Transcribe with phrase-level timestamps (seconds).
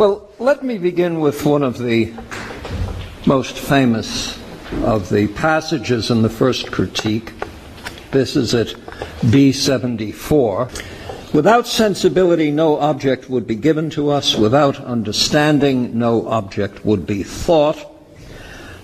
[0.00, 2.14] Well, let me begin with one of the
[3.26, 4.40] most famous
[4.82, 7.34] of the passages in the first critique.
[8.10, 8.68] This is at
[9.20, 11.34] B74.
[11.34, 14.34] Without sensibility, no object would be given to us.
[14.34, 17.86] Without understanding, no object would be thought.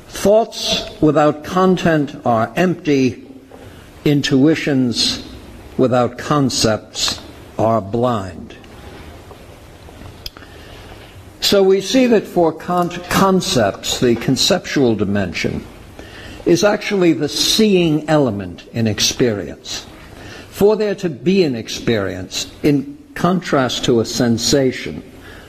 [0.09, 3.27] Thoughts without content are empty.
[4.05, 5.27] Intuitions
[5.79, 7.23] without concepts
[7.59, 8.46] are blind.
[11.47, 15.65] So we see that for con- concepts, the conceptual dimension
[16.45, 19.87] is actually the seeing element in experience.
[20.51, 25.05] For there to be an experience, in contrast to a sensation,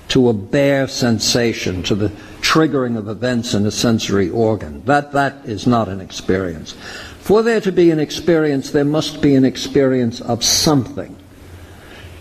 [0.10, 2.10] to a bare sensation, to the
[2.42, 6.74] triggering of events in a sensory organ, that, that is not an experience.
[7.22, 11.18] For there to be an experience, there must be an experience of something.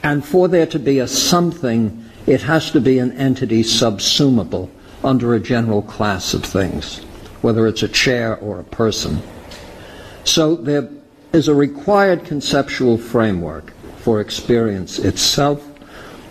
[0.02, 4.68] And for there to be a something, it has to be an entity subsumable
[5.04, 6.98] under a general class of things,
[7.40, 9.22] whether it's a chair or a person.
[10.24, 10.88] So there
[11.32, 15.64] is a required conceptual framework for experience itself,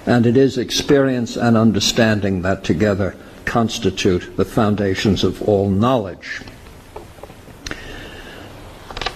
[0.05, 6.41] and it is experience and understanding that together constitute the foundations of all knowledge.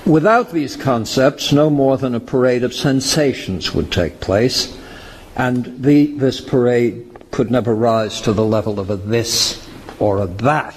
[0.06, 4.78] Without these concepts, no more than a parade of sensations would take place,
[5.40, 9.66] and the, this parade could never rise to the level of a this
[9.98, 10.76] or a that.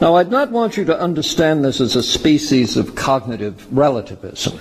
[0.00, 4.58] Now, I'd not want you to understand this as a species of cognitive relativism.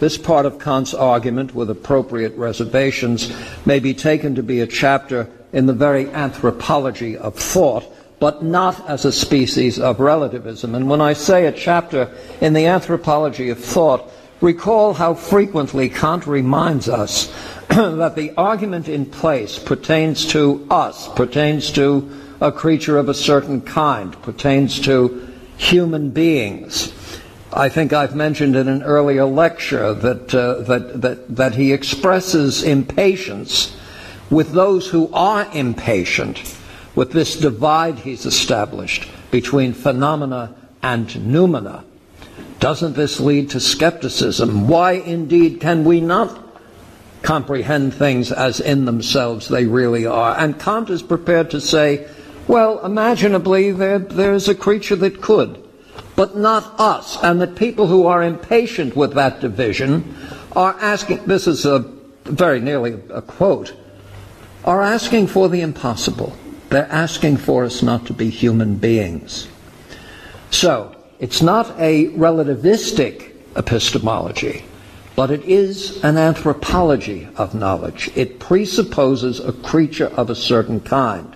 [0.00, 3.32] This part of Kant's argument, with appropriate reservations,
[3.64, 7.84] may be taken to be a chapter in the very anthropology of thought,
[8.18, 10.74] but not as a species of relativism.
[10.74, 16.26] And when I say a chapter in the anthropology of thought, recall how frequently Kant
[16.26, 17.26] reminds us
[17.68, 23.60] that the argument in place pertains to us, pertains to a creature of a certain
[23.60, 26.92] kind, pertains to human beings.
[27.52, 32.62] I think I've mentioned in an earlier lecture that, uh, that, that, that he expresses
[32.62, 33.76] impatience
[34.30, 36.54] with those who are impatient
[36.94, 41.84] with this divide he's established between phenomena and noumena.
[42.60, 44.66] Doesn't this lead to skepticism?
[44.66, 46.44] Why indeed can we not
[47.22, 50.36] comprehend things as in themselves they really are?
[50.36, 52.08] And Kant is prepared to say,
[52.48, 55.62] well, imaginably, there, there's a creature that could,
[56.16, 57.22] but not us.
[57.22, 60.16] And that people who are impatient with that division
[60.56, 61.80] are asking, this is a
[62.24, 63.74] very nearly a quote,
[64.64, 66.36] are asking for the impossible.
[66.70, 69.46] They're asking for us not to be human beings.
[70.50, 74.64] So, it's not a relativistic epistemology,
[75.16, 78.10] but it is an anthropology of knowledge.
[78.14, 81.34] It presupposes a creature of a certain kind.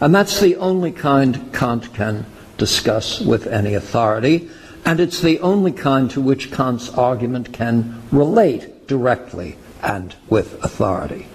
[0.00, 2.26] And that's the only kind Kant can
[2.56, 4.48] discuss with any authority,
[4.84, 11.26] and it's the only kind to which Kant's argument can relate directly and with authority.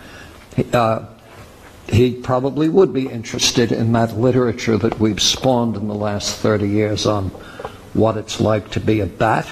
[0.72, 1.06] Uh,
[1.90, 6.70] he probably would be interested in that literature that we've spawned in the last 30
[6.70, 7.32] years on
[7.94, 9.48] what it's like to be a bat,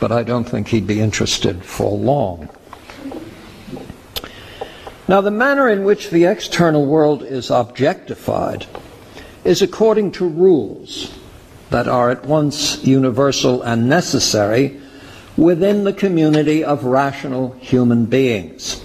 [0.00, 2.48] but I don't think he'd be interested for long.
[5.08, 8.66] Now, the manner in which the external world is objectified
[9.44, 11.14] is according to rules
[11.70, 14.80] that are at once universal and necessary
[15.36, 18.82] within the community of rational human beings.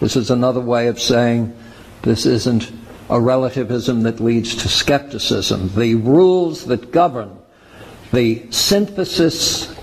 [0.00, 1.54] This is another way of saying
[2.02, 2.72] this isn't
[3.08, 5.70] a relativism that leads to skepticism.
[5.76, 7.38] The rules that govern
[8.12, 9.74] the synthesis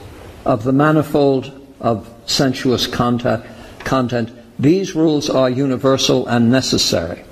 [0.45, 7.23] of the manifold of sensuous content, these rules are universal and necessary.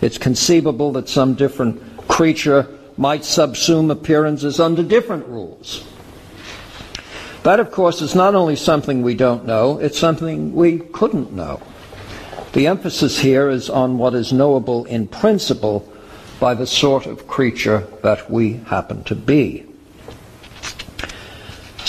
[0.00, 5.86] It's conceivable that some different creature might subsume appearances under different rules.
[7.42, 11.60] That, of course, is not only something we don't know, it's something we couldn't know.
[12.52, 15.90] The emphasis here is on what is knowable in principle
[16.38, 19.66] by the sort of creature that we happen to be.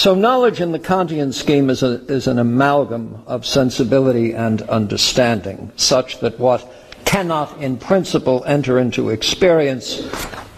[0.01, 5.71] So, knowledge in the Kantian scheme is, a, is an amalgam of sensibility and understanding,
[5.75, 6.67] such that what
[7.05, 10.09] cannot in principle enter into experience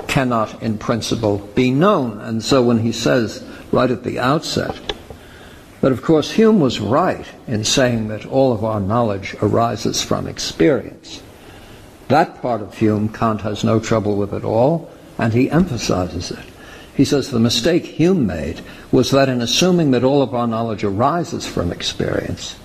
[0.07, 2.22] cannot in principle be known.
[2.22, 4.94] And so, when he says right at the outset
[5.81, 10.25] that, of course, Hume was right in saying that all of our knowledge arises from
[10.25, 11.22] experience,
[12.07, 16.46] that part of Hume Kant has no trouble with at all, and he emphasizes it.
[16.96, 18.62] He says the mistake Hume made
[18.94, 22.56] was that in assuming that all of our knowledge arises from experience,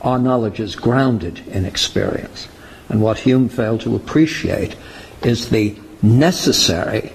[0.00, 2.46] our knowledge is grounded in experience.
[2.88, 4.76] And what Hume failed to appreciate
[5.24, 7.12] is the necessary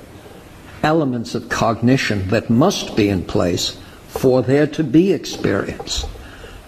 [0.83, 3.79] elements of cognition that must be in place
[4.09, 6.05] for there to be experience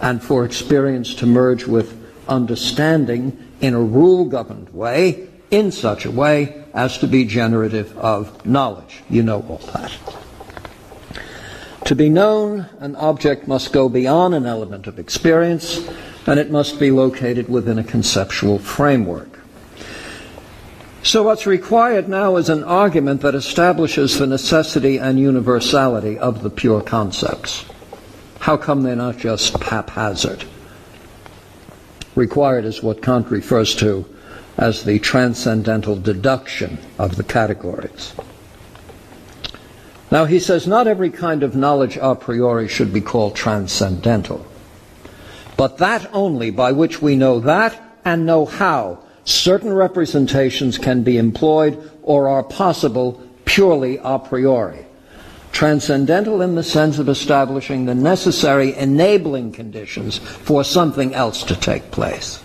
[0.00, 6.10] and for experience to merge with understanding in a rule governed way, in such a
[6.10, 9.02] way as to be generative of knowledge.
[9.10, 10.19] You know all that.
[11.90, 15.80] To be known, an object must go beyond an element of experience,
[16.24, 19.40] and it must be located within a conceptual framework.
[21.02, 26.50] So, what's required now is an argument that establishes the necessity and universality of the
[26.50, 27.64] pure concepts.
[28.38, 30.44] How come they're not just haphazard?
[32.14, 34.06] Required is what Kant refers to
[34.56, 38.14] as the transcendental deduction of the categories.
[40.10, 44.44] Now, he says not every kind of knowledge a priori should be called transcendental,
[45.56, 51.16] but that only by which we know that and know how certain representations can be
[51.16, 54.84] employed or are possible purely a priori.
[55.52, 61.90] Transcendental in the sense of establishing the necessary enabling conditions for something else to take
[61.90, 62.42] place.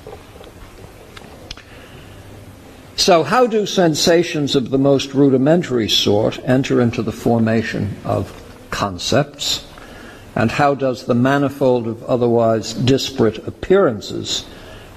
[3.05, 8.33] So, how do sensations of the most rudimentary sort enter into the formation of
[8.71, 9.63] concepts?
[10.33, 14.43] And how does the manifold of otherwise disparate appearances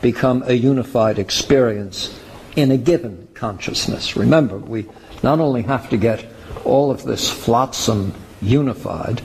[0.00, 2.19] become a unified experience
[2.56, 4.16] in a given consciousness.
[4.16, 4.87] Remember, we
[5.22, 6.25] not only have to get
[6.64, 9.20] all of this flotsam unified,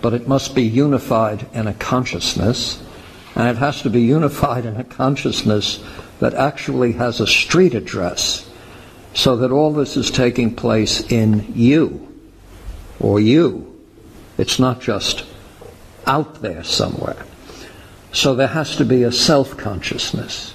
[0.00, 2.80] but it must be unified in a consciousness,
[3.34, 5.82] and it has to be unified in a consciousness
[6.20, 8.48] that actually has a street address,
[9.12, 12.06] so that all this is taking place in you,
[13.00, 13.70] or you.
[14.38, 15.24] It's not just
[16.06, 17.24] out there somewhere.
[18.12, 20.54] So there has to be a self consciousness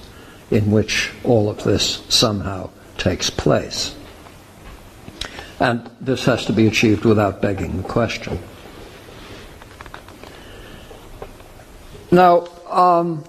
[0.50, 3.94] in which all of this somehow takes place.
[5.60, 8.38] And this has to be achieved without begging the question.
[12.10, 13.24] Now, um,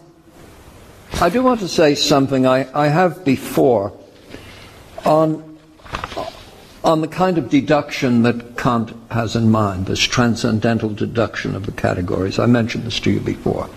[1.19, 3.93] I do want to say something I, I have before
[5.05, 5.59] on,
[6.83, 11.71] on the kind of deduction that Kant has in mind, this transcendental deduction of the
[11.71, 12.39] categories.
[12.39, 13.69] I mentioned this to you before.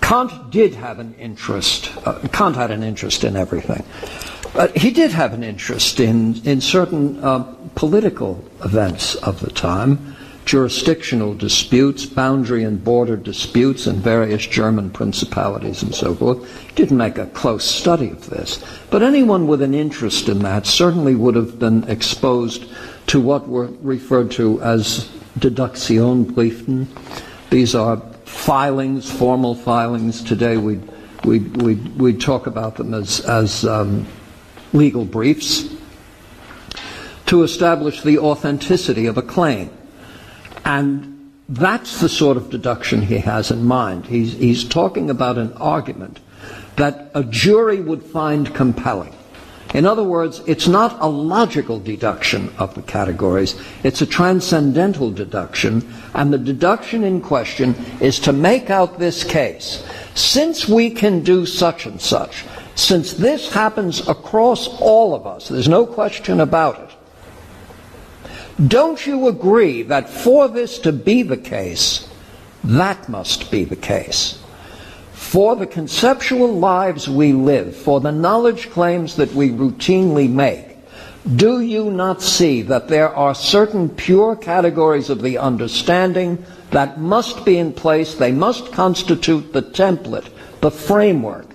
[0.00, 1.90] Kant did have an interest.
[2.06, 3.84] Uh, Kant had an interest in everything.
[4.52, 10.14] But he did have an interest in, in certain uh, political events of the time,
[10.44, 16.74] jurisdictional disputes, boundary and border disputes in various German principalities and so forth.
[16.74, 18.62] Didn't make a close study of this.
[18.90, 22.64] But anyone with an interest in that certainly would have been exposed
[23.06, 26.86] to what were referred to as Deduktionsbriefen.
[27.50, 30.22] These are filings, formal filings.
[30.22, 30.80] Today we
[31.24, 34.06] we we we talk about them as as um,
[34.72, 35.74] legal briefs
[37.26, 39.70] to establish the authenticity of a claim,
[40.64, 44.06] and that's the sort of deduction he has in mind.
[44.06, 46.20] He's he's talking about an argument
[46.76, 49.14] that a jury would find compelling.
[49.74, 55.92] In other words, it's not a logical deduction of the categories, it's a transcendental deduction,
[56.14, 59.84] and the deduction in question is to make out this case.
[60.14, 62.44] Since we can do such and such,
[62.76, 66.90] since this happens across all of us, there's no question about it,
[68.66, 72.08] don't you agree that for this to be the case,
[72.62, 74.38] that must be the case?
[75.34, 80.76] for the conceptual lives we live, for the knowledge claims that we routinely make,
[81.34, 87.44] do you not see that there are certain pure categories of the understanding that must
[87.44, 88.14] be in place?
[88.14, 90.28] They must constitute the template,
[90.60, 91.46] the framework,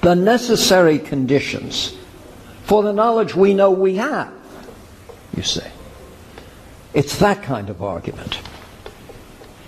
[0.00, 1.96] the necessary conditions
[2.64, 4.32] for the knowledge we know we have,
[5.36, 5.60] you see.
[6.92, 8.40] It's that kind of argument.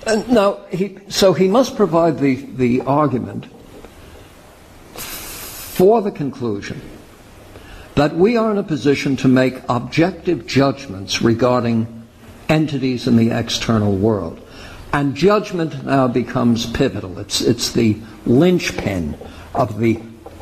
[0.06, 3.46] And now, he, so he must provide the, the argument
[4.92, 6.80] for the conclusion
[7.94, 12.06] that we are in a position to make objective judgments regarding
[12.48, 14.40] entities in the external world.
[14.92, 17.18] And judgment now becomes pivotal.
[17.18, 19.16] It's, it's the linchpin
[19.54, 20.00] of the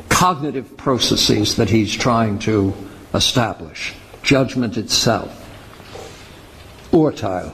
[0.09, 2.73] cognitive processes that he's trying to
[3.13, 3.93] establish.
[4.23, 5.40] Judgment itself.
[6.91, 7.53] Urteil.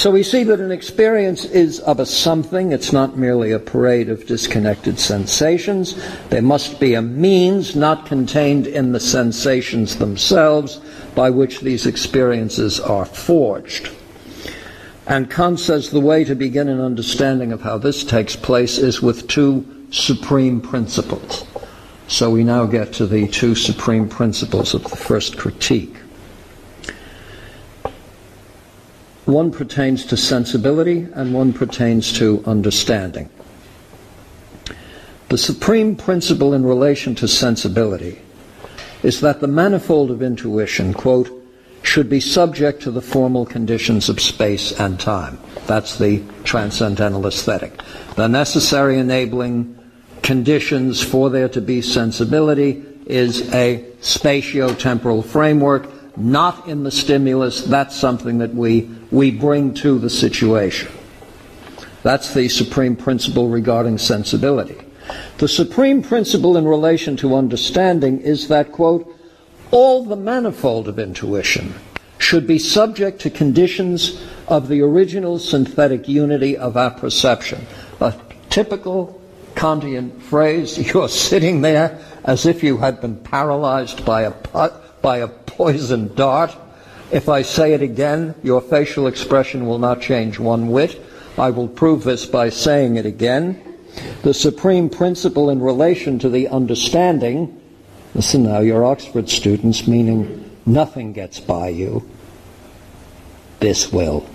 [0.00, 4.08] So we see that an experience is of a something, it's not merely a parade
[4.08, 5.94] of disconnected sensations.
[6.30, 10.80] There must be a means not contained in the sensations themselves
[11.14, 13.90] by which these experiences are forged.
[15.06, 19.02] And Kant says the way to begin an understanding of how this takes place is
[19.02, 21.44] with two supreme principles.
[22.10, 25.94] So we now get to the two supreme principles of the first critique.
[29.26, 33.30] One pertains to sensibility and one pertains to understanding.
[35.28, 38.20] The supreme principle in relation to sensibility
[39.04, 41.30] is that the manifold of intuition, quote,
[41.84, 45.38] should be subject to the formal conditions of space and time.
[45.68, 47.80] That's the transcendental aesthetic.
[48.16, 49.79] The necessary enabling
[50.22, 57.62] conditions for there to be sensibility is a spatio-temporal framework, not in the stimulus.
[57.62, 60.90] That's something that we, we bring to the situation.
[62.02, 64.78] That's the supreme principle regarding sensibility.
[65.38, 69.12] The supreme principle in relation to understanding is that, quote,
[69.70, 71.74] all the manifold of intuition
[72.18, 77.66] should be subject to conditions of the original synthetic unity of apperception.
[78.00, 78.14] A
[78.50, 79.19] typical
[79.60, 84.70] Kantian phrase, you're sitting there as if you had been paralyzed by a,
[85.02, 86.56] by a poisoned dart.
[87.10, 90.98] If I say it again, your facial expression will not change one whit.
[91.36, 93.66] I will prove this by saying it again
[94.22, 97.60] the supreme principle in relation to the understanding.
[98.14, 102.08] Listen now, you're Oxford students, meaning nothing gets by you.
[103.58, 104.26] This will.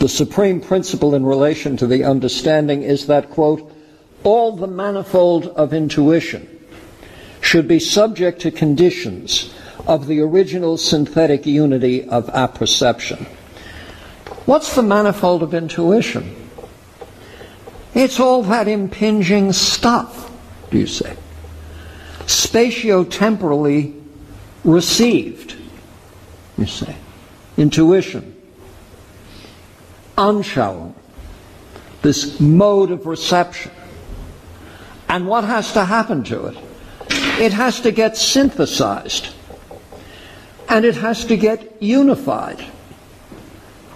[0.00, 3.72] The supreme principle in relation to the understanding is that, quote,
[4.24, 6.48] all the manifold of intuition
[7.40, 9.54] should be subject to conditions
[9.86, 13.26] of the original synthetic unity of apperception.
[14.44, 16.34] What's the manifold of intuition?
[17.94, 20.30] It's all that impinging stuff,
[20.70, 21.16] do you say?
[22.26, 23.94] Spatio-temporally
[24.64, 25.56] received,
[26.58, 26.94] you say.
[27.56, 28.36] Intuition.
[30.16, 30.94] Anschauung.
[32.02, 33.72] This mode of reception.
[35.08, 36.58] And what has to happen to it?
[37.40, 39.34] It has to get synthesized.
[40.68, 42.64] And it has to get unified.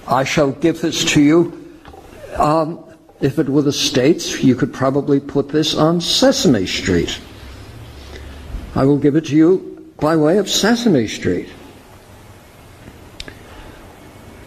[0.06, 1.62] I shall give this to you
[2.36, 2.84] um,
[3.20, 7.20] if it were the States, you could probably put this on Sesame Street.
[8.74, 11.48] I will give it to you by way of Sesame Street.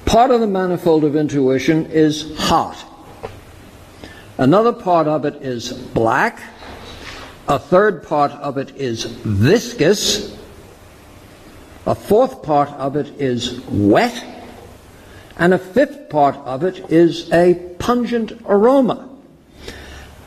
[0.05, 2.83] Part of the manifold of intuition is hot.
[4.37, 6.41] Another part of it is black.
[7.47, 10.35] A third part of it is viscous.
[11.85, 14.35] A fourth part of it is wet
[15.37, 19.09] and a fifth part of it is a pungent aroma.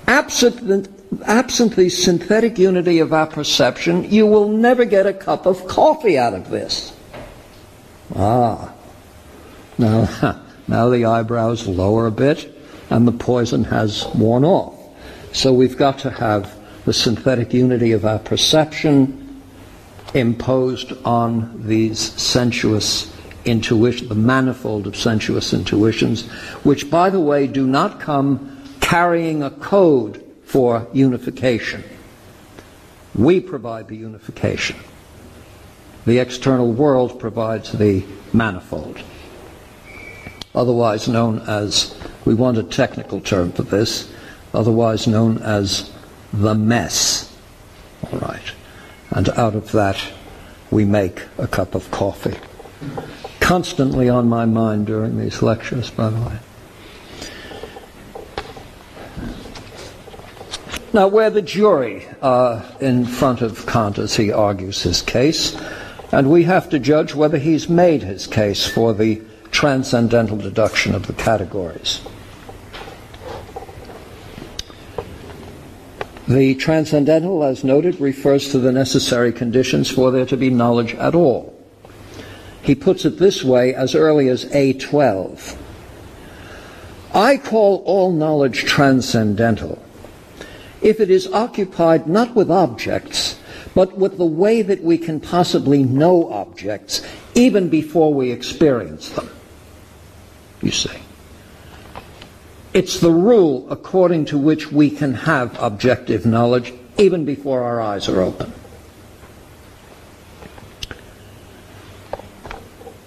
[0.07, 0.89] Absent the,
[1.25, 6.35] absent the synthetic unity of apperception, you will never get a cup of coffee out
[6.35, 6.95] of this.
[8.15, 8.73] Ah.
[9.79, 12.55] Now, now the eyebrows lower a bit
[12.91, 14.75] and the poison has worn off.
[15.33, 16.58] So we've got to have
[16.89, 19.43] the synthetic unity of apperception
[20.15, 23.15] imposed on these sensuous
[23.45, 26.27] intuition, the manifold of sensuous intuitions,
[26.65, 31.85] which, by the way, do not come carrying a code for unification.
[33.15, 34.79] We provide the unification.
[36.07, 38.03] The external world provides the
[38.33, 39.03] manifold.
[40.55, 44.11] Otherwise known as, we want a technical term for this,
[44.55, 45.93] otherwise known as
[46.33, 47.35] the mess.
[48.13, 48.53] All right.
[49.11, 50.03] And out of that,
[50.71, 52.37] we make a cup of coffee
[53.41, 56.39] constantly on my mind during these lectures, by the way.
[60.93, 65.57] Now, we're the jury uh, in front of Kant as he argues his case,
[66.13, 71.07] and we have to judge whether he's made his case for the transcendental deduction of
[71.07, 72.03] the categories.
[76.29, 81.15] The transcendental, as noted, refers to the necessary conditions for there to be knowledge at
[81.15, 81.59] all.
[82.61, 85.57] He puts it this way as early as A12.
[87.15, 89.83] I call all knowledge transcendental
[90.83, 93.41] if it is occupied not with objects,
[93.75, 97.03] but with the way that we can possibly know objects
[97.35, 99.31] even before we experience them.
[100.61, 101.08] You see.
[102.79, 108.09] It's the rule according to which we can have objective knowledge even before our eyes
[108.09, 108.53] are open.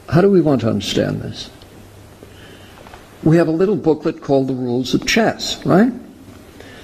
[0.09, 1.49] How do we want to understand this?
[3.23, 5.93] We have a little booklet called The Rules of Chess, right?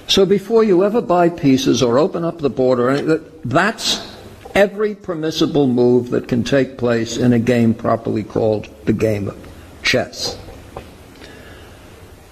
[0.07, 4.15] So before you ever buy pieces or open up the board or anything, that's
[4.55, 9.37] every permissible move that can take place in a game properly called the game of
[9.83, 10.39] chess.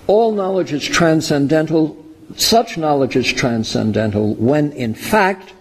[0.07, 2.03] All knowledge is transcendental,
[2.35, 5.53] such knowledge is transcendental when in fact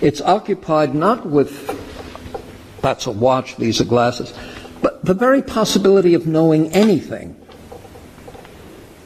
[0.00, 1.74] it's occupied not with
[2.80, 4.32] that's a watch, these are glasses,
[4.80, 7.34] but the very possibility of knowing anything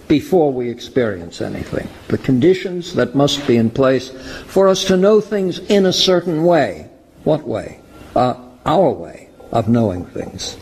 [0.09, 1.89] before we experience anything.
[2.09, 4.11] The conditions that must be in place
[4.47, 6.91] for us to know things in a certain way.
[7.25, 7.81] What way?
[8.15, 8.35] Uh,
[8.67, 10.59] our way of knowing things.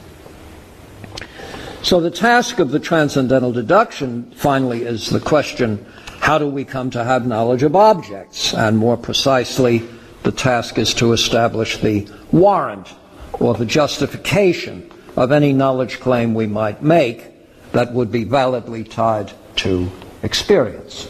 [1.82, 5.84] So the task of the transcendental deduction finally is the question
[6.20, 8.52] how do we come to have knowledge of objects?
[8.52, 9.88] And more precisely,
[10.22, 12.94] the task is to establish the warrant
[13.32, 17.30] or the justification of any knowledge claim we might make
[17.72, 19.90] that would be validly tied to
[20.22, 21.08] experience.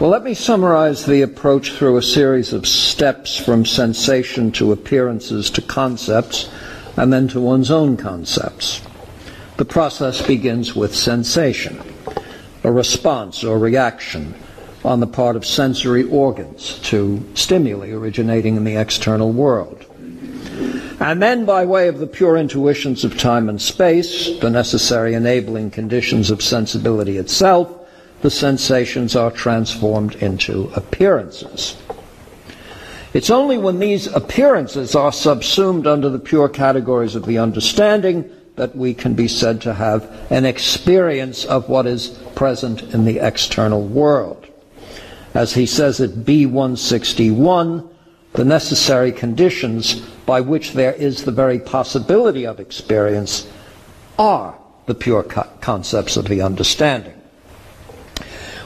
[0.00, 5.50] Well, let me summarize the approach through a series of steps from sensation to appearances
[5.50, 6.50] to concepts
[6.96, 8.82] and then to one's own concepts.
[9.56, 11.80] The process begins with sensation,
[12.62, 14.34] a response or reaction
[14.84, 19.86] on the part of sensory organs to stimuli originating in the external world.
[21.00, 25.70] And then, by way of the pure intuitions of time and space, the necessary enabling
[25.70, 27.68] conditions of sensibility itself,
[28.22, 31.76] the sensations are transformed into appearances.
[33.14, 38.74] It's only when these appearances are subsumed under the pure categories of the understanding that
[38.74, 43.86] we can be said to have an experience of what is present in the external
[43.86, 44.46] world.
[45.32, 47.88] As he says at B161,
[48.32, 53.48] the necessary conditions by which there is the very possibility of experience
[54.18, 57.14] are the pure co- concepts of the understanding.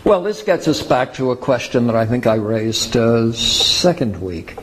[0.05, 4.23] Well, this gets us back to a question that I think I raised uh, second
[4.23, 4.57] week.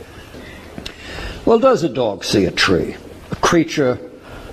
[1.46, 2.96] Well, does a dog see a tree?
[3.32, 4.00] A creature,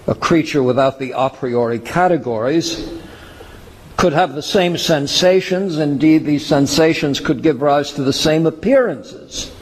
[0.08, 3.00] a creature without the a priori categories
[3.96, 5.78] could have the same sensations.
[5.78, 9.54] Indeed, these sensations could give rise to the same appearances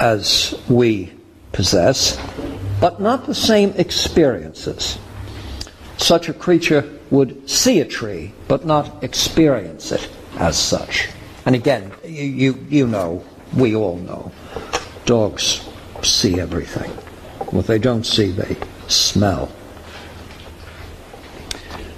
[0.00, 1.12] as we
[1.52, 2.18] possess,
[2.80, 4.98] but not the same experiences.
[5.98, 11.08] Such a creature would see a tree, but not experience it as such.
[11.46, 13.24] And again, you, you, you know,
[13.56, 14.32] we all know,
[15.04, 15.68] dogs
[16.02, 16.90] see everything.
[17.50, 18.56] What they don't see, they
[18.88, 19.50] smell.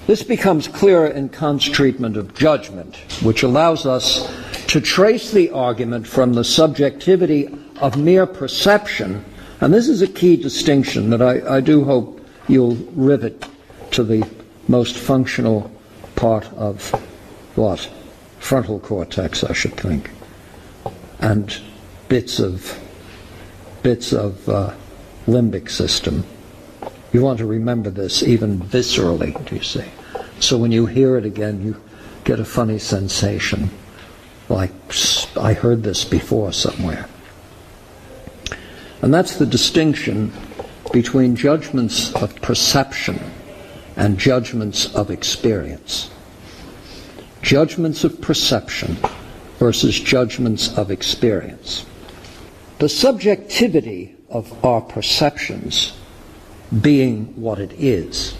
[0.07, 4.33] This becomes clearer in Kant's treatment of judgment, which allows us
[4.69, 7.49] to trace the argument from the subjectivity
[7.81, 9.25] of mere perception,
[9.61, 13.47] and this is a key distinction that I, I do hope you'll rivet
[13.93, 14.29] to the
[14.69, 15.71] most functional
[16.17, 16.91] part of
[17.57, 17.89] what?
[18.41, 20.11] Frontal cortex, I should think,
[21.21, 21.57] and
[22.09, 22.77] bits of
[23.83, 24.75] bits of uh,
[25.27, 26.25] limbic system.
[27.13, 29.85] You want to remember this even viscerally, do you see?
[30.41, 31.81] So when you hear it again, you
[32.25, 33.71] get a funny sensation,
[34.49, 34.73] like
[35.37, 37.07] I heard this before somewhere.
[39.03, 40.33] And that's the distinction
[40.93, 43.21] between judgments of perception
[43.97, 46.11] and judgments of experience.
[47.43, 48.97] Judgments of perception
[49.59, 51.87] versus judgments of experience.
[52.79, 55.93] The subjectivity of our perceptions
[56.81, 58.37] being what it is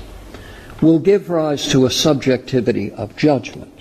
[0.81, 3.73] will give rise to a subjectivity of judgment.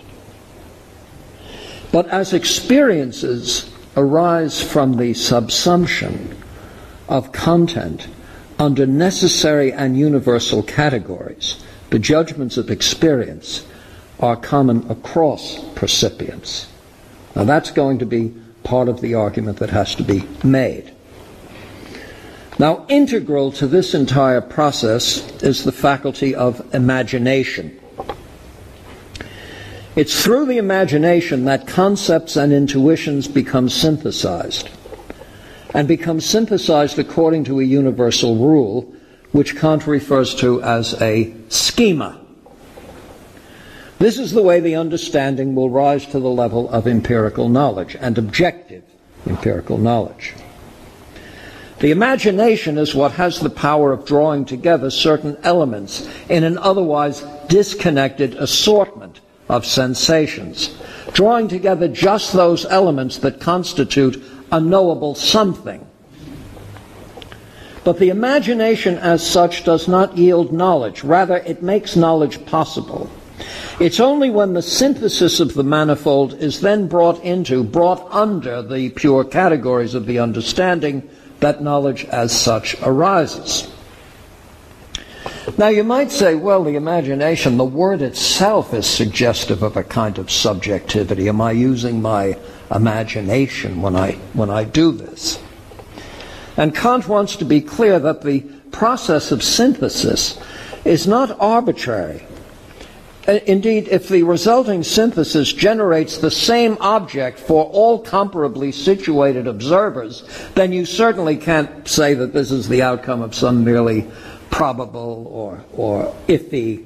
[1.91, 6.35] But as experiences arise from the subsumption
[7.07, 8.07] of content
[8.59, 13.65] under necessary and universal categories, the judgments of experience
[14.19, 16.67] are common across percipients.
[17.35, 20.93] Now that's going to be part of the argument that has to be made.
[22.59, 27.79] Now, integral to this entire process is the faculty of imagination.
[29.95, 34.69] It's through the imagination that concepts and intuitions become synthesized,
[35.73, 38.93] and become synthesized according to a universal rule,
[39.31, 42.19] which Kant refers to as a schema.
[43.99, 48.17] This is the way the understanding will rise to the level of empirical knowledge and
[48.17, 48.83] objective
[49.27, 50.33] empirical knowledge.
[51.79, 57.25] The imagination is what has the power of drawing together certain elements in an otherwise
[57.49, 60.77] disconnected assortment of sensations,
[61.11, 65.85] drawing together just those elements that constitute a knowable something.
[67.83, 73.09] But the imagination as such does not yield knowledge, rather, it makes knowledge possible.
[73.79, 78.89] It's only when the synthesis of the manifold is then brought into, brought under the
[78.89, 83.71] pure categories of the understanding, that knowledge as such arises.
[85.57, 90.17] Now, you might say, well, the imagination, the word itself is suggestive of a kind
[90.17, 91.29] of subjectivity.
[91.29, 92.37] Am I using my
[92.69, 95.41] imagination when I, when I do this?
[96.57, 100.37] And Kant wants to be clear that the process of synthesis
[100.83, 102.25] is not arbitrary.
[103.29, 110.23] Uh, indeed, if the resulting synthesis generates the same object for all comparably situated observers,
[110.55, 114.09] then you certainly can't say that this is the outcome of some merely
[114.49, 116.83] probable or, or iffy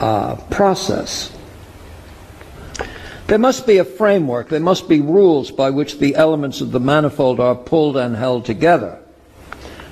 [0.00, 1.32] uh, process.
[3.28, 6.80] There must be a framework, there must be rules by which the elements of the
[6.80, 8.98] manifold are pulled and held together.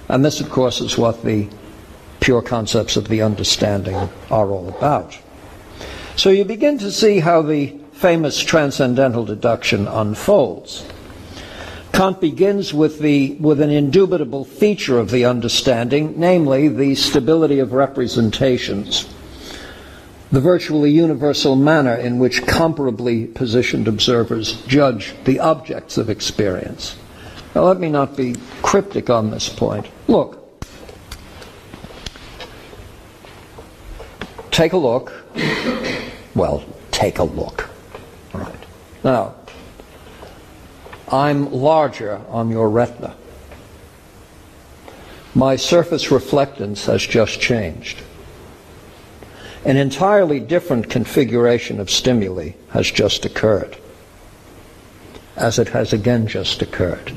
[0.08, 1.48] And this, of course, is what the
[2.18, 3.94] pure concepts of the understanding
[4.28, 5.16] are all about.
[6.16, 10.86] So you begin to see how the famous transcendental deduction unfolds.
[11.92, 17.72] Kant begins with, the, with an indubitable feature of the understanding, namely the stability of
[17.72, 19.08] representations,
[20.30, 26.96] the virtually universal manner in which comparably positioned observers judge the objects of experience.
[27.54, 29.86] Now, let me not be cryptic on this point.
[30.08, 30.60] Look,
[34.50, 35.23] take a look.
[36.34, 37.70] Well, take a look.
[38.32, 38.66] Right.
[39.04, 39.36] Now,
[41.08, 43.14] I'm larger on your retina.
[45.32, 48.02] My surface reflectance has just changed.
[49.64, 53.76] An entirely different configuration of stimuli has just occurred,
[55.36, 57.12] as it has again just occurred.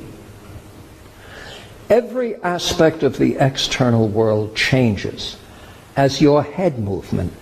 [1.90, 5.38] Every aspect of the external world changes
[5.96, 7.34] as your head movement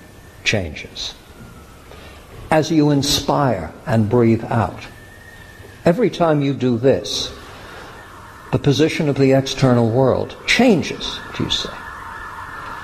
[0.45, 1.13] changes,
[2.51, 4.87] as you inspire and breathe out.
[5.83, 7.33] Every time you do this,
[8.51, 11.73] the position of the external world changes, do you say?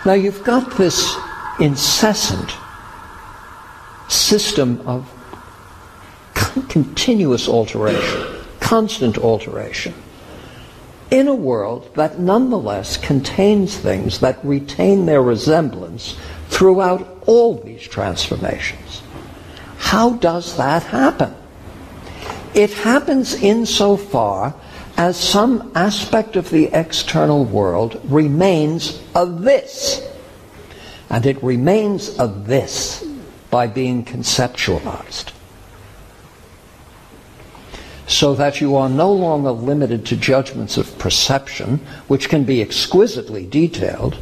[0.05, 1.15] Now you've got this
[1.59, 2.51] incessant
[4.09, 5.09] system of
[6.69, 9.93] continuous alteration, constant alteration
[11.11, 16.15] in a world that nonetheless contains things that retain their resemblance
[16.47, 19.01] throughout all these transformations.
[19.77, 21.35] How does that happen?
[22.53, 24.53] It happens insofar
[24.97, 30.07] as some aspect of the external world remains a this.
[31.09, 33.05] And it remains a this
[33.49, 35.31] by being conceptualized
[38.11, 41.77] so that you are no longer limited to judgments of perception,
[42.09, 44.17] which can be exquisitely detailed,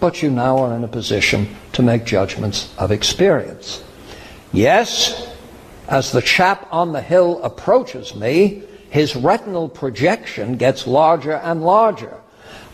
[0.00, 3.84] but you now are in a position to make judgments of experience.
[4.52, 5.30] Yes,
[5.88, 12.16] as the chap on the hill approaches me, his retinal projection gets larger and larger.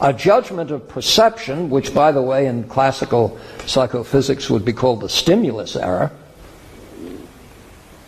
[0.00, 5.08] A judgment of perception, which, by the way, in classical psychophysics would be called the
[5.08, 6.12] stimulus error,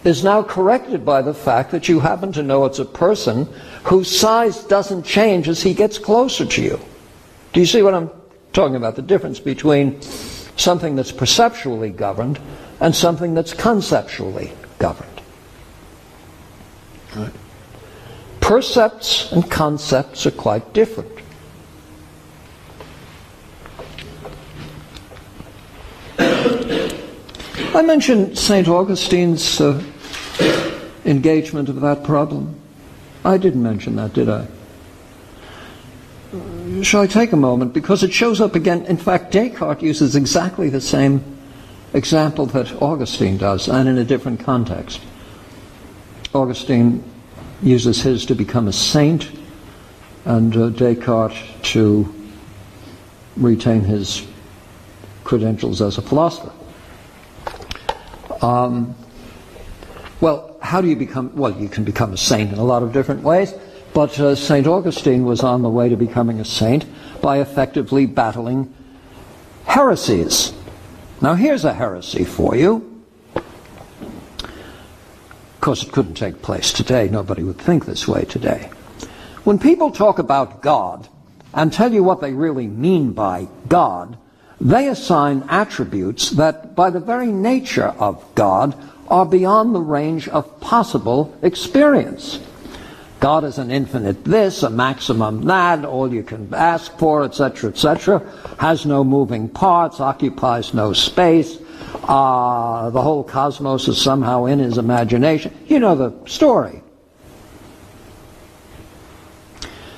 [0.04, 3.46] is now corrected by the fact that you happen to know it's a person
[3.85, 6.81] whose size doesn't change as he gets closer to you.
[7.52, 8.11] Do you see what I'm
[8.58, 8.96] talking about?
[8.96, 12.40] The difference between something that's perceptually governed
[12.80, 15.22] and something that's conceptually governed.
[17.14, 17.32] Right.
[18.40, 21.12] Percepts and concepts are quite different.
[26.18, 28.66] I mentioned St.
[28.66, 29.80] Augustine's uh,
[31.04, 32.58] engagement of that problem?
[33.24, 34.48] I didn't mention that, did I?
[36.82, 37.72] Shall I take a moment?
[37.72, 38.84] Because it shows up again.
[38.86, 41.38] In fact, Descartes uses exactly the same
[41.94, 45.00] example that Augustine does, and in a different context.
[46.34, 47.02] Augustine
[47.62, 49.30] uses his to become a saint,
[50.26, 51.38] and uh, Descartes
[51.72, 52.14] to
[53.36, 54.26] retain his
[55.24, 56.52] credentials as a philosopher.
[58.42, 58.94] Um,
[60.20, 61.34] well, how do you become?
[61.34, 63.54] Well, you can become a saint in a lot of different ways,
[63.98, 64.68] but uh, St.
[64.68, 66.87] Augustine was on the way to becoming a saint
[67.20, 68.72] by effectively battling
[69.64, 70.52] heresies.
[71.20, 73.02] Now, here's a heresy for you.
[73.34, 73.42] Of
[75.61, 77.08] course, it couldn't take place today.
[77.08, 78.70] Nobody would think this way today.
[79.42, 81.08] When people talk about God
[81.52, 84.16] and tell you what they really mean by God,
[84.61, 88.76] they assign attributes that, by the very nature of God,
[89.08, 92.38] are beyond the range of possible experience.
[93.20, 98.22] God is an infinite this, a maximum that, all you can ask for, etc., etc.,
[98.59, 101.59] has no moving parts, occupies no space,
[102.04, 105.57] uh, the whole cosmos is somehow in his imagination.
[105.66, 106.83] You know the story.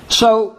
[0.09, 0.57] So,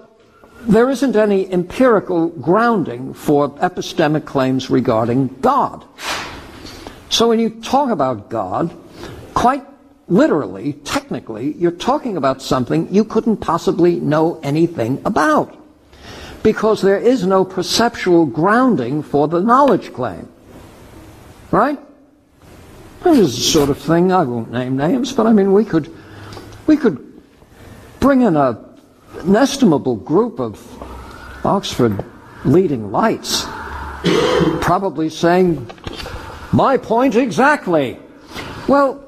[0.63, 5.85] there isn't any empirical grounding for epistemic claims regarding God.
[7.11, 8.75] So when you talk about God,
[9.35, 9.67] quite
[10.13, 15.59] literally, technically, you're talking about something you couldn't possibly know anything about.
[16.43, 20.29] Because there is no perceptual grounding for the knowledge claim.
[21.51, 21.79] Right?
[23.03, 25.93] This is the sort of thing, I won't name names, but I mean, we could,
[26.67, 27.23] we could
[27.99, 28.63] bring in a,
[29.21, 30.61] an estimable group of
[31.45, 32.05] Oxford
[32.45, 33.45] leading lights,
[34.61, 35.71] probably saying,
[36.53, 37.99] my point exactly.
[38.69, 39.03] Well,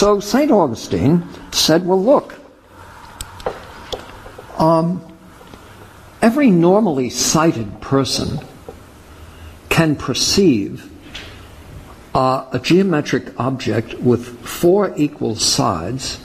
[0.00, 0.50] so St.
[0.50, 2.34] Augustine said, well, look,
[4.56, 5.06] um,
[6.22, 8.38] every normally sighted person
[9.68, 10.90] can perceive
[12.14, 16.18] uh, a geometric object with four equal sides,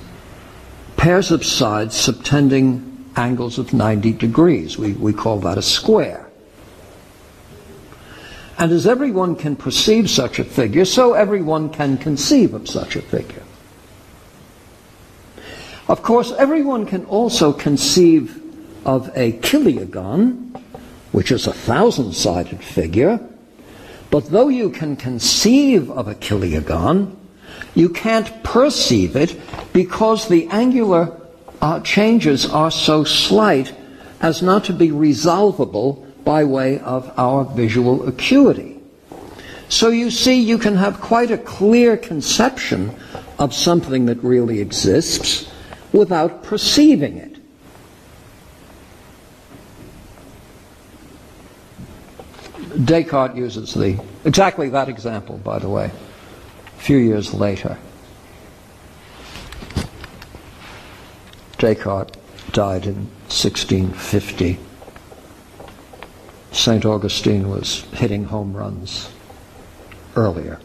[0.95, 4.77] pairs of sides subtending angles of 90 degrees.
[4.77, 6.25] We, we call that a square.
[8.57, 13.01] And as everyone can perceive such a figure, so everyone can conceive of such a
[13.01, 13.44] figure.
[15.87, 18.41] Of course, everyone can also conceive
[18.85, 20.59] of a chiliagon,
[21.11, 23.19] which is a thousand sided figure,
[24.09, 27.15] but though you can conceive of a chiliagon,
[27.75, 29.39] you can't perceive it
[29.73, 31.15] because the angular
[31.61, 33.73] uh, changes are so slight
[34.21, 38.79] as not to be resolvable by way of our visual acuity.
[39.69, 42.95] So you see, you can have quite a clear conception
[43.37, 45.47] of something that really exists
[45.95, 47.37] without perceiving it.
[52.83, 57.77] Descartes uses the exactly that example, by the way, a few years later.
[61.57, 62.17] Descartes
[62.51, 64.59] died in 1650.
[66.51, 66.85] St.
[66.85, 69.09] Augustine was hitting home runs
[70.17, 70.59] earlier,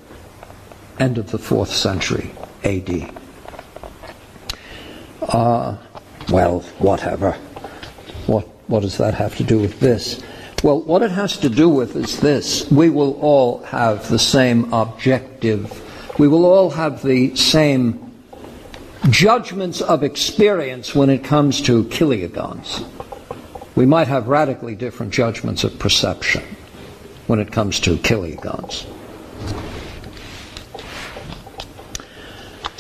[0.99, 2.33] end of the fourth century
[2.64, 3.12] AD.
[5.31, 5.77] Uh,
[6.31, 7.33] well, whatever.
[8.27, 10.21] What, what does that have to do with this?
[10.62, 12.71] Well, what it has to do with is this.
[12.71, 16.19] We will all have the same objective.
[16.19, 18.12] We will all have the same
[19.09, 22.85] judgments of experience when it comes to chiliagons.
[23.75, 26.43] We might have radically different judgments of perception
[27.27, 28.85] when it comes to chiliagons.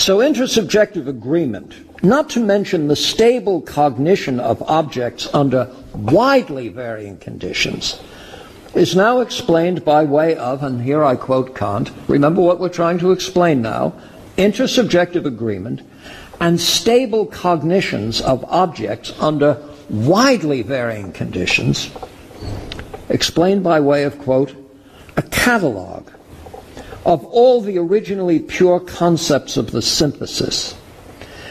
[0.00, 8.00] So, intersubjective agreement, not to mention the stable cognition of objects under widely varying conditions,
[8.74, 12.98] is now explained by way of, and here I quote Kant, remember what we're trying
[13.00, 13.92] to explain now,
[14.38, 15.82] intersubjective agreement
[16.40, 21.90] and stable cognitions of objects under widely varying conditions,
[23.10, 24.54] explained by way of, quote,
[25.18, 26.09] a catalog
[27.04, 30.74] of all the originally pure concepts of the synthesis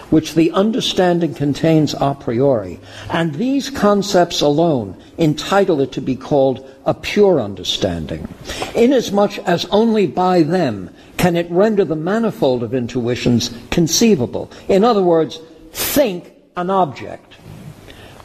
[0.10, 2.80] which the understanding contains a priori,
[3.12, 8.28] and these concepts alone entitle it to be called a pure understanding,
[8.76, 14.50] inasmuch as only by them can it render the manifold of intuitions conceivable.
[14.68, 15.40] In other words,
[15.72, 17.36] think an object.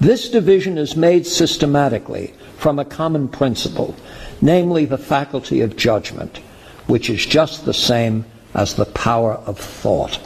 [0.00, 3.94] This division is made systematically from a common principle,
[4.40, 6.40] namely the faculty of judgment,
[6.86, 10.18] which is just the same as the power of thought.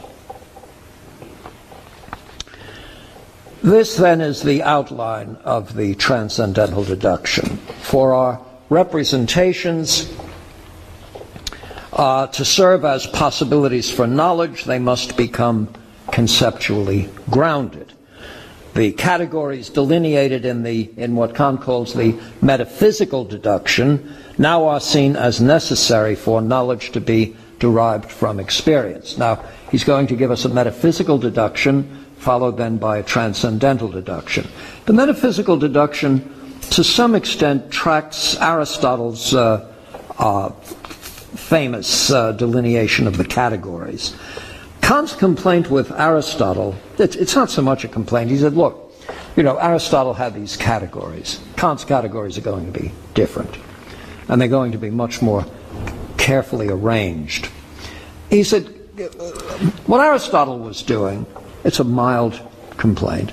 [3.63, 7.57] This then is the outline of the transcendental deduction.
[7.81, 8.41] For our
[8.71, 10.13] representations
[11.93, 15.73] uh, to serve as possibilities for knowledge, they must become
[16.13, 17.93] conceptually grounded.
[18.75, 25.17] The categories delineated in, the, in what Kant calls the metaphysical deduction now are seen
[25.17, 29.19] as necessary for knowledge to be derived from experience.
[29.19, 34.47] Now, he's going to give us a metaphysical deduction followed then by a transcendental deduction.
[34.87, 39.73] The metaphysical deduction, to some extent, tracks Aristotle's uh,
[40.19, 44.17] uh, famous uh, delineation of the categories.
[44.83, 48.31] Kant's complaint with Aristotle, it's, it's not so much a complaint.
[48.31, 48.93] He said, look,
[49.37, 51.41] you know, Aristotle had these categories.
[51.57, 53.57] Kant's categories are going to be different,
[54.29, 55.45] and they're going to be much more
[56.17, 57.49] carefully arranged.
[58.31, 58.67] He said,
[59.87, 61.27] what Aristotle was doing
[61.65, 62.41] it's a mild
[62.77, 63.33] complaint.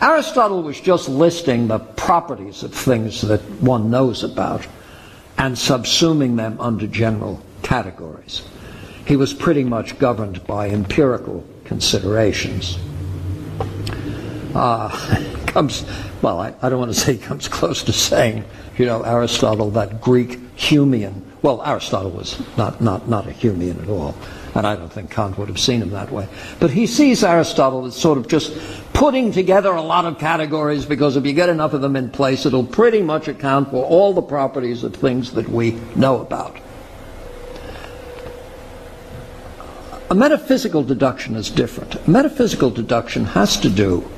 [0.00, 4.66] Aristotle was just listing the properties of things that one knows about
[5.38, 8.42] and subsuming them under general categories.
[9.06, 12.78] He was pretty much governed by empirical considerations.
[14.56, 14.88] Uh,
[15.46, 15.84] comes,
[16.22, 18.44] well, I, I, don't want to say comes close to saying,
[18.78, 21.22] you know, Aristotle, that Greek Humean.
[21.42, 24.16] Well, Aristotle was not, not, not a Humean at all,
[24.54, 26.26] and I don't think Kant would have seen him that way.
[26.58, 28.56] But he sees Aristotle as sort of just
[28.94, 32.46] putting together a lot of categories because if you get enough of them in place,
[32.46, 36.56] it'll pretty much account for all the properties of things that we know about.
[40.08, 41.94] A metaphysical deduction is different.
[41.96, 44.08] A metaphysical deduction has to do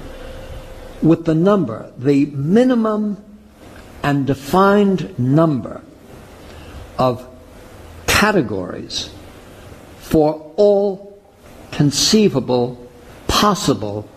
[1.03, 3.23] with the number, the minimum
[4.03, 5.83] and defined number
[6.99, 7.27] of
[8.07, 9.11] categories
[9.99, 11.21] for all
[11.71, 12.91] conceivable,
[13.27, 14.09] possible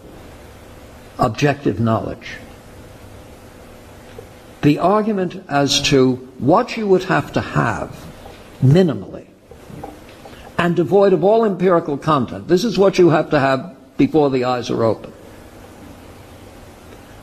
[1.19, 2.37] objective knowledge.
[4.61, 8.05] The argument as to what you would have to have
[8.63, 9.27] minimally
[10.57, 12.47] and devoid of all empirical content.
[12.47, 15.11] This is what you have to have before the eyes are open.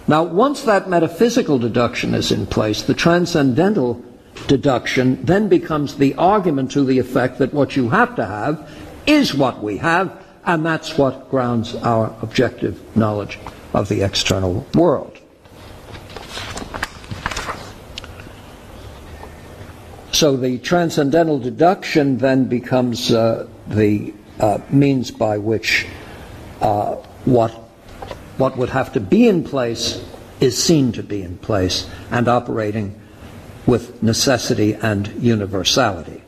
[0.09, 4.03] Now, once that metaphysical deduction is in place, the transcendental
[4.47, 8.71] deduction then becomes the argument to the effect that what you have to have
[9.07, 13.38] is what we have, and that's what grounds our objective knowledge
[13.75, 15.18] of the external world.
[20.12, 25.87] So the transcendental deduction then becomes uh, the uh, means by which
[26.62, 26.94] uh,
[27.27, 27.67] what
[28.38, 30.03] what would have to be in place
[30.40, 32.98] is seen to be in place and operating
[33.66, 36.22] with necessity and universality.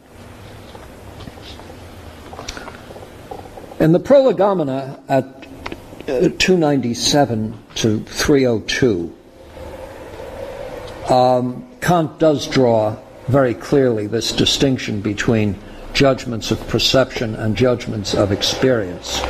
[3.79, 5.25] In the Prolegomena at
[6.07, 9.17] uh, 297 to 302,
[11.09, 12.97] um, Kant does draw
[13.29, 15.57] very clearly this distinction between
[15.95, 19.21] judgments of perception and judgments of experience.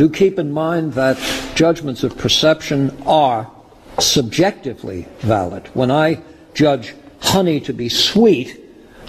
[0.00, 1.18] Do keep in mind that
[1.54, 3.50] judgments of perception are
[3.98, 5.68] subjectively valid.
[5.74, 6.22] When I
[6.54, 8.58] judge honey to be sweet,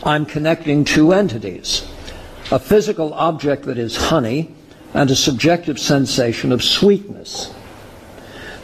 [0.04, 1.88] I'm connecting two entities
[2.52, 4.54] a physical object that is honey
[4.94, 7.54] and a subjective sensation of sweetness.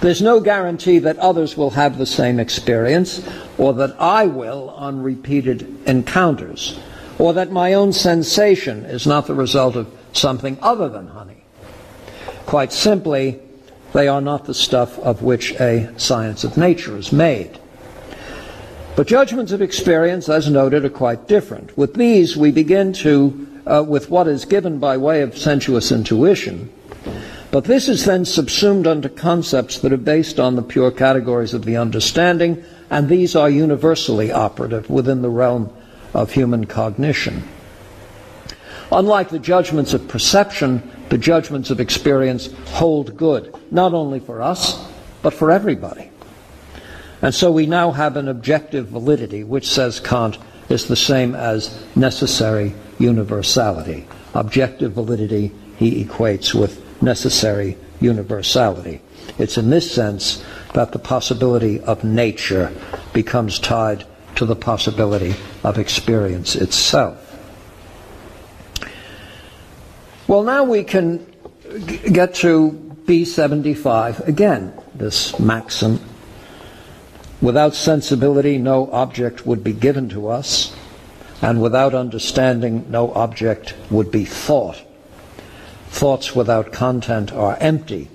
[0.02, 3.26] There's no guarantee that others will have the same experience,
[3.58, 6.78] or that I will on repeated encounters,
[7.20, 11.37] or that my own sensation is not the result of something other than honey.
[12.48, 13.42] Quite simply,
[13.92, 17.60] they are not the stuff of which a science of nature is made.
[18.96, 21.78] But judgments of experience, as noted, are quite different.
[21.78, 26.72] With these, we begin to, uh, with what is given by way of sensuous intuition,
[27.52, 31.66] but this is then subsumed under concepts that are based on the pure categories of
[31.66, 35.70] the understanding, and these are universally operative within the realm
[36.14, 37.44] of human cognition.
[38.92, 44.88] Unlike the judgments of perception, the judgments of experience hold good, not only for us,
[45.22, 46.10] but for everybody.
[47.22, 50.38] And so we now have an objective validity, which says Kant
[50.70, 54.08] is the same as necessary universality.
[54.34, 59.02] Objective validity he equates with necessary universality.
[59.38, 62.72] It's in this sense that the possibility of nature
[63.14, 67.27] becomes tied to the possibility of experience itself.
[70.28, 71.26] Well, now we can
[72.12, 72.72] get to
[73.06, 76.02] B75 again, this maxim.
[77.42, 80.76] Without sensibility, no object would be given to us,
[81.42, 84.82] and without understanding, no object would be thought.
[85.88, 88.10] Thoughts without content are empty.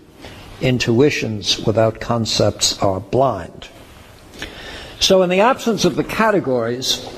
[0.60, 3.68] Intuitions without concepts are blind.
[5.00, 7.08] So, in the absence of the categories,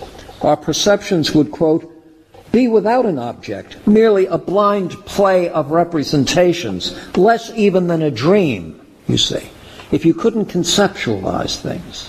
[0.40, 1.90] our perceptions would, quote,
[2.54, 8.80] be without an object, merely a blind play of representations, less even than a dream,
[9.08, 9.50] you see,
[9.90, 12.08] if you couldn't conceptualize things.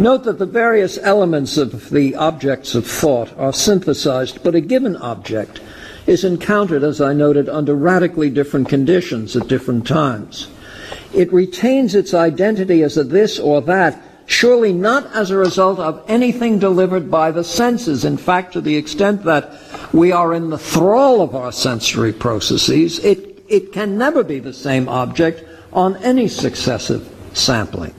[0.00, 4.96] Note that the various elements of the objects of thought are synthesized, but a given
[4.96, 5.60] object
[6.08, 10.48] is encountered, as I noted, under radically different conditions at different times.
[11.14, 16.04] It retains its identity as a this or that, surely not as a result of
[16.06, 18.04] anything delivered by the senses.
[18.04, 19.52] In fact, to the extent that
[19.92, 24.52] we are in the thrall of our sensory processes, it, it can never be the
[24.52, 27.94] same object on any successive sampling.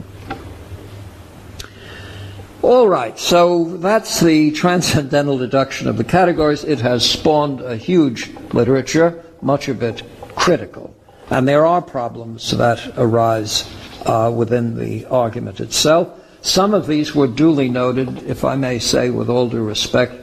[2.62, 6.62] All right, so that's the transcendental deduction of the categories.
[6.62, 10.02] It has spawned a huge literature, much of it
[10.36, 10.94] critical.
[11.28, 13.68] And there are problems that arise
[14.06, 16.19] uh, within the argument itself.
[16.42, 20.14] Some of these were duly noted, if I may say with all due respect,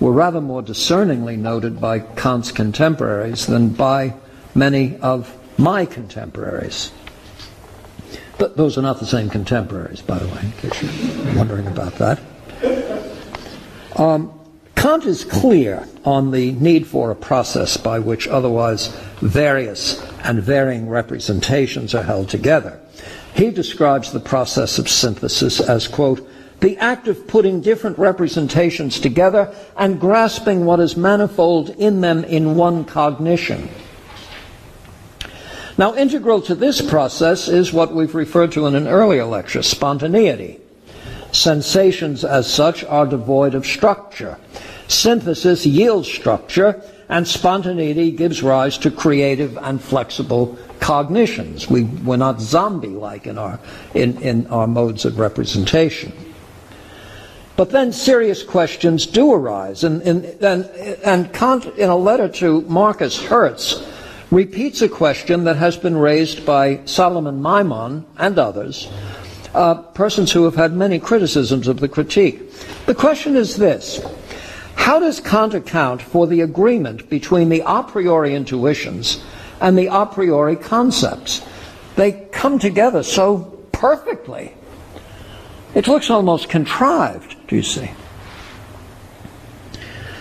[0.00, 4.14] were rather more discerningly noted by Kant's contemporaries than by
[4.54, 6.90] many of my contemporaries.
[8.38, 11.94] But those are not the same contemporaries, by the way, in case you're wondering about
[11.96, 12.20] that.
[13.96, 14.32] Um,
[14.74, 18.88] Kant is clear on the need for a process by which otherwise
[19.20, 22.80] various and varying representations are held together.
[23.34, 26.28] He describes the process of synthesis as, quote,
[26.60, 32.54] the act of putting different representations together and grasping what is manifold in them in
[32.54, 33.68] one cognition.
[35.78, 40.60] Now, integral to this process is what we've referred to in an earlier lecture spontaneity.
[41.32, 44.36] Sensations, as such, are devoid of structure.
[44.88, 51.68] Synthesis yields structure, and spontaneity gives rise to creative and flexible cognitions.
[51.68, 53.60] We, we're not zombie like in our,
[53.94, 56.12] in, in our modes of representation.
[57.56, 60.64] But then serious questions do arise, and, and, and,
[61.04, 63.86] and Kant, in a letter to Marcus Herz,
[64.30, 68.88] repeats a question that has been raised by Solomon Maimon and others,
[69.52, 72.50] uh, persons who have had many criticisms of the critique.
[72.86, 74.00] The question is this
[74.76, 79.22] How does Kant account for the agreement between the a priori intuitions
[79.60, 81.42] and the a priori concepts?
[81.96, 83.38] They come together so
[83.72, 84.54] perfectly.
[85.74, 87.90] It looks almost contrived, do you see?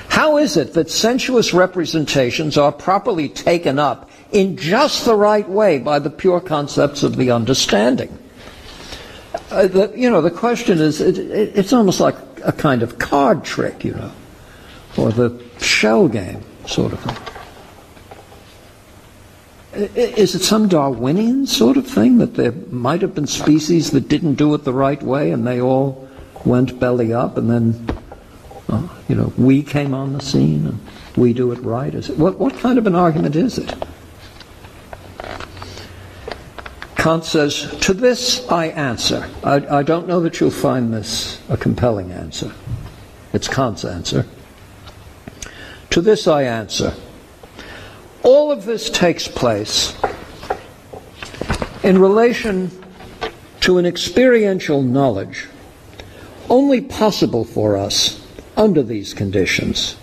[0.10, 5.80] How is it that sensuous representations are properly taken up in just the right way
[5.80, 8.18] by the pure concepts of the understanding?
[9.52, 13.00] Uh, the, you know, the question is, it, it, it's almost like a kind of
[13.00, 14.12] card trick, you know,
[14.98, 17.29] or the shell game sort of thing.
[19.80, 24.36] Is it some Darwinian sort of thing that there might have been species that didn't
[24.36, 26.08] do it the right way and they all
[26.44, 27.88] went belly up and then
[28.70, 30.80] uh, you know, we came on the scene and
[31.18, 31.94] we do it right.
[31.94, 33.74] Is it, what, what kind of an argument is it?
[36.96, 39.28] Kant says, To this I answer.
[39.44, 42.52] I, I don't know that you'll find this a compelling answer.
[43.34, 44.26] It's Kant's answer.
[45.92, 46.94] To this I answer.
[48.24, 49.96] All of this takes place
[51.84, 52.70] in relation
[53.62, 55.48] to an experiential knowledge
[56.50, 58.26] only possible for us
[58.58, 59.96] under these conditions.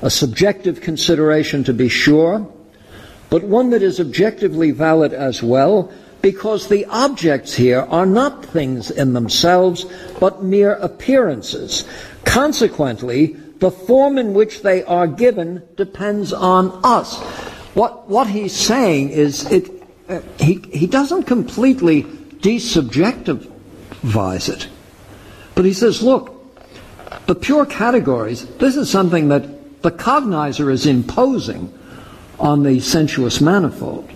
[0.00, 2.46] A subjective consideration to be sure,
[3.28, 5.92] but one that is objectively valid as well,
[6.22, 9.84] because the objects here are not things in themselves,
[10.18, 11.84] but mere appearances.
[12.24, 17.18] Consequently, the form in which they are given depends on us.
[17.74, 19.70] What, what he's saying is it,
[20.08, 24.68] uh, he, he doesn't completely desubjectivize it.
[25.54, 26.34] But he says, look,
[27.26, 31.72] the pure categories, this is something that the cognizer is imposing
[32.38, 34.10] on the sensuous manifold.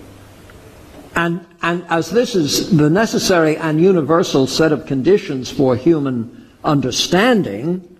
[1.14, 7.99] And, and as this is the necessary and universal set of conditions for human understanding,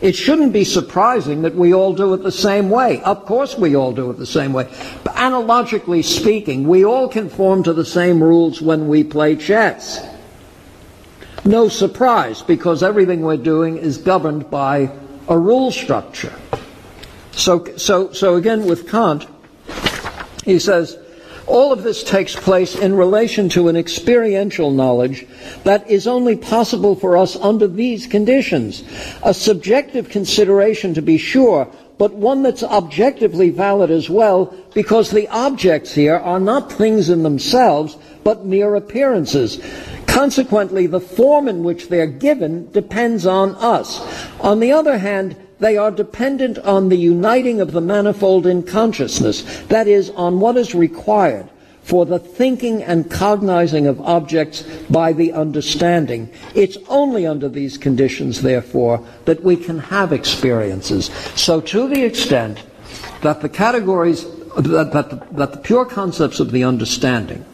[0.00, 3.02] it shouldn't be surprising that we all do it the same way.
[3.02, 4.68] Of course, we all do it the same way.
[5.02, 10.06] But analogically speaking, we all conform to the same rules when we play chess.
[11.44, 14.90] No surprise, because everything we're doing is governed by
[15.28, 16.34] a rule structure.
[17.32, 19.26] So, so, so again, with Kant,
[20.44, 20.98] he says,
[21.48, 25.26] all of this takes place in relation to an experiential knowledge
[25.64, 28.84] that is only possible for us under these conditions.
[29.22, 35.26] A subjective consideration, to be sure, but one that's objectively valid as well, because the
[35.28, 39.58] objects here are not things in themselves, but mere appearances.
[40.06, 44.00] Consequently, the form in which they're given depends on us.
[44.40, 49.42] On the other hand, they are dependent on the uniting of the manifold in consciousness,
[49.66, 51.48] that is, on what is required
[51.82, 56.30] for the thinking and cognizing of objects by the understanding.
[56.54, 61.06] It's only under these conditions, therefore, that we can have experiences.
[61.34, 62.62] So, to the extent
[63.22, 64.24] that the categories,
[64.56, 67.44] that, that, that the pure concepts of the understanding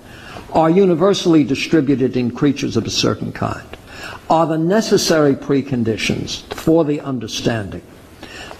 [0.52, 3.76] are universally distributed in creatures of a certain kind,
[4.28, 7.82] are the necessary preconditions for the understanding.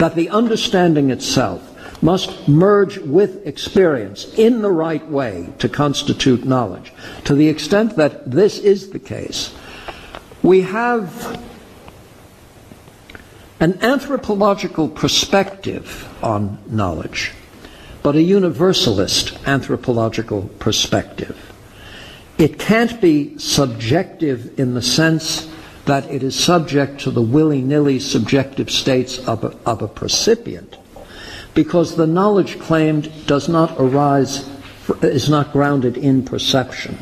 [0.04, 1.62] That the understanding itself
[2.02, 6.92] must merge with experience in the right way to constitute knowledge.
[7.24, 9.54] To the extent that this is the case,
[10.42, 11.42] we have
[13.60, 17.32] an anthropological perspective on knowledge,
[18.02, 21.50] but a universalist anthropological perspective.
[22.36, 25.48] It can't be subjective in the sense
[25.86, 30.76] that it is subject to the willy nilly subjective states of a, of a percipient,
[31.54, 34.48] because the knowledge claimed does not arise,
[35.02, 36.98] is not grounded in perception.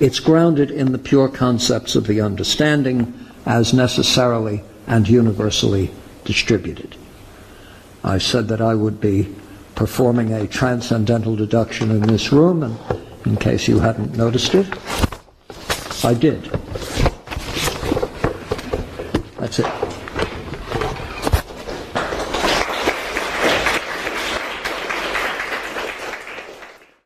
[0.00, 3.12] It's grounded in the pure concepts of the understanding
[3.44, 5.90] as necessarily and universally
[6.24, 6.96] distributed.
[8.04, 9.34] I said that I would be
[9.74, 12.78] performing a transcendental deduction in this room, and
[13.26, 14.66] in case you hadn't noticed it,
[16.04, 16.50] I did.
[19.38, 19.87] That's it.